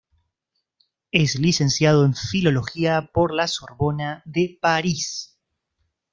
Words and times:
Es 1.11 1.37
licenciado 1.37 2.05
en 2.05 2.15
Filología 2.15 3.11
por 3.13 3.31
La 3.35 3.47
Sorbona 3.47 4.23
de 4.25 4.57
París. 4.59 5.37